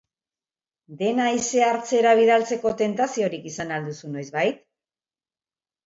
[1.01, 4.69] Dena haizea hartzera bidaltzeko tentaziorik izan al duzu noizbait?